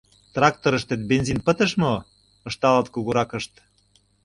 [0.35, 1.93] Тракторыштет бензин пытыш мо?—
[2.49, 3.53] ышталыт кугуракышт.